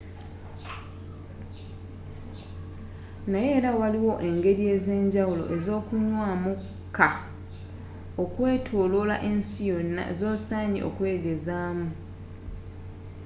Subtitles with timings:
[3.31, 7.23] naye era waliwo engeri ezenjawulo ezokunywamu kkaaa
[8.23, 11.87] okwetoloola ensi yonna zosaanye okwegezaamu